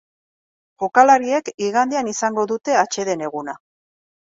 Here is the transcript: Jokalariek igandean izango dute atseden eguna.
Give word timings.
Jokalariek 0.83 1.53
igandean 1.67 2.13
izango 2.17 2.49
dute 2.57 2.83
atseden 2.87 3.27
eguna. 3.31 3.61